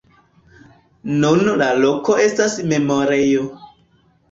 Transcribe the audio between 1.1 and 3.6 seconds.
Nun la loko estas memorejo.